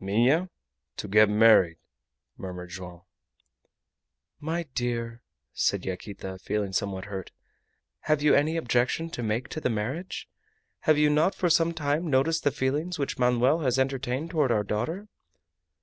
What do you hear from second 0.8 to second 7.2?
To get married!" murmured Joam. "My dear," said Yaquita, feeling somewhat